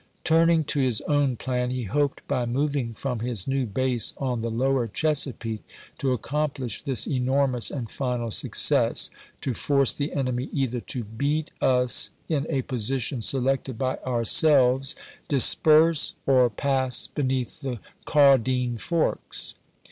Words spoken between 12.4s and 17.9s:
a position selected by ourselves, disperse, or pass beneath the